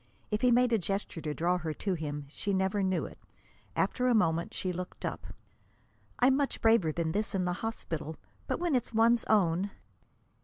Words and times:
If 0.31 0.41
he 0.41 0.49
made 0.49 0.73
a 0.73 0.79
gesture 0.79 1.21
to 1.21 1.33
draw 1.35 1.59
her 1.59 1.75
to 1.75 1.93
him, 1.93 2.25
she 2.27 2.53
never 2.55 2.81
knew 2.81 3.05
it. 3.05 3.19
After 3.75 4.07
a 4.07 4.15
moment 4.15 4.51
she 4.51 4.73
looked 4.73 5.05
up. 5.05 5.27
"I'm 6.17 6.35
much 6.35 6.59
braver 6.59 6.91
than 6.91 7.11
this 7.11 7.35
in 7.35 7.45
the 7.45 7.53
hospital. 7.61 8.15
But 8.47 8.59
when 8.59 8.73
it's 8.73 8.95
one's 8.95 9.25
own!" 9.25 9.69